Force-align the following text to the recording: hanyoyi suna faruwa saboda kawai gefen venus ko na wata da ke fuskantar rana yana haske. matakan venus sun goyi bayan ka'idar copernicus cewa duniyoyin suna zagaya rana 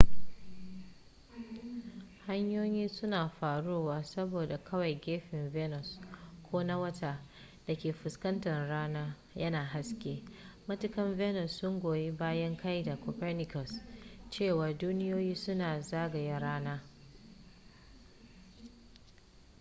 hanyoyi 2.25 2.89
suna 2.89 3.29
faruwa 3.29 4.03
saboda 4.03 4.57
kawai 4.57 4.95
gefen 4.95 5.49
venus 5.51 5.99
ko 6.43 6.63
na 6.63 6.77
wata 6.77 7.21
da 7.67 7.75
ke 7.75 7.93
fuskantar 7.93 8.67
rana 8.69 9.15
yana 9.35 9.65
haske. 9.65 10.23
matakan 10.67 11.15
venus 11.17 11.51
sun 11.57 11.79
goyi 11.79 12.11
bayan 12.11 12.57
ka'idar 12.57 12.99
copernicus 13.05 13.81
cewa 14.29 14.73
duniyoyin 14.73 15.35
suna 15.35 15.81
zagaya 15.81 16.39
rana 16.39 16.81